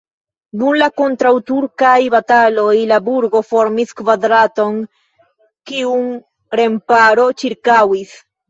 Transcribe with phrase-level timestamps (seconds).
[0.59, 4.83] Dum la kontraŭturkaj bataloj la burgo formis kvadraton,
[5.73, 6.11] kiun
[6.63, 8.21] remparo ĉirkaŭis.